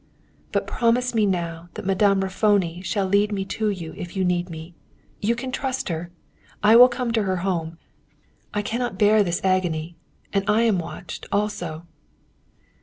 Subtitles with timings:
[0.51, 4.49] "But promise me now that Madame Raffoni shall lead me to you if you need
[4.49, 4.73] me.
[5.19, 6.09] You can trust her.
[6.63, 7.77] I will come to her home.
[8.51, 9.95] I cannot bear this agony,
[10.33, 11.85] and I am watched, also!"